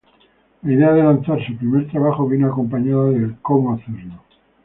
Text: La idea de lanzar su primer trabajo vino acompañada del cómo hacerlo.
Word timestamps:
La 0.63 0.73
idea 0.73 0.93
de 0.93 1.03
lanzar 1.03 1.45
su 1.45 1.55
primer 1.55 1.87
trabajo 1.91 2.27
vino 2.27 2.47
acompañada 2.47 3.11
del 3.11 3.35
cómo 3.39 3.73
hacerlo. 3.75 4.19